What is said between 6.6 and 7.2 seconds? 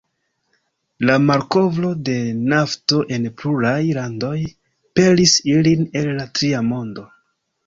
Mondo.